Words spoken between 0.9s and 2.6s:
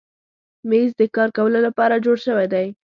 د کار کولو لپاره جوړ شوی.